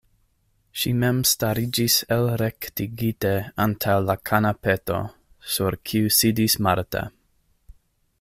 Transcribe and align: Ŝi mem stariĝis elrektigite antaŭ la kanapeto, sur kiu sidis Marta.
Ŝi 0.83 0.91
mem 1.01 1.17
stariĝis 1.31 1.97
elrektigite 2.15 3.33
antaŭ 3.67 3.99
la 4.07 4.15
kanapeto, 4.31 4.97
sur 5.57 5.79
kiu 5.91 6.13
sidis 6.21 6.57
Marta. 6.69 7.05